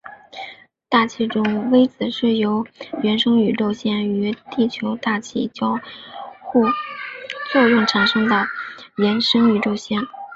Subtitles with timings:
[0.89, 2.65] 大气中微子是由
[3.03, 5.79] 原生宇宙线与地球大气交
[6.41, 6.63] 互
[7.53, 8.47] 作用产生的
[8.97, 10.01] 衍生宇宙线。